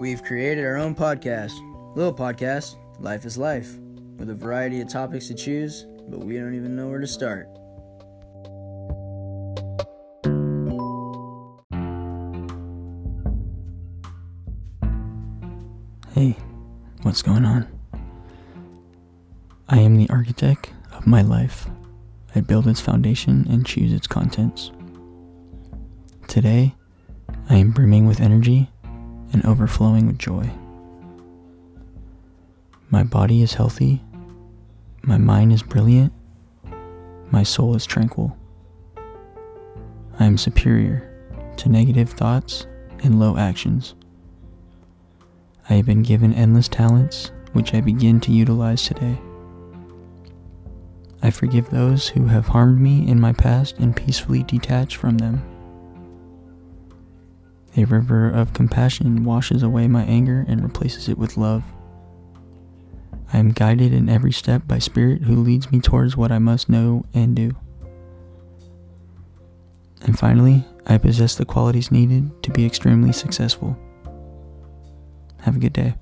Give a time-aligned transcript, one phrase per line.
[0.00, 1.52] We've created our own podcast,
[1.94, 3.76] little podcast, Life is Life,
[4.18, 7.46] with a variety of topics to choose, but we don't even know where to start.
[16.12, 16.36] Hey,
[17.02, 17.68] what's going on?
[19.68, 21.68] I am the architect of my life.
[22.34, 24.72] I build its foundation and choose its contents.
[26.26, 26.74] Today,
[27.48, 28.70] I am brimming with energy
[29.44, 30.50] overflowing with joy.
[32.90, 34.02] My body is healthy,
[35.02, 36.12] my mind is brilliant,
[37.30, 38.36] my soul is tranquil.
[40.18, 41.10] I am superior
[41.56, 42.66] to negative thoughts
[43.02, 43.94] and low actions.
[45.68, 49.18] I have been given endless talents, which I begin to utilize today.
[51.22, 55.42] I forgive those who have harmed me in my past and peacefully detach from them.
[57.76, 61.64] A river of compassion washes away my anger and replaces it with love.
[63.32, 66.68] I am guided in every step by Spirit who leads me towards what I must
[66.68, 67.56] know and do.
[70.02, 73.76] And finally, I possess the qualities needed to be extremely successful.
[75.40, 75.94] Have a good day.